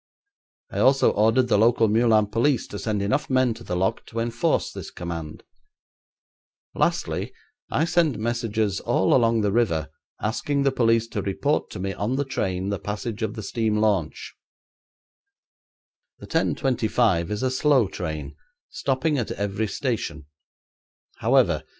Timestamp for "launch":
13.77-14.33